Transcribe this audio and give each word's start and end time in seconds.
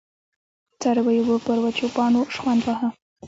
څارويو 0.81 1.23
به 1.27 1.35
پر 1.45 1.57
وچو 1.63 1.87
پاڼو 1.95 2.21
شخوند 2.35 2.61
واهه. 2.63 2.89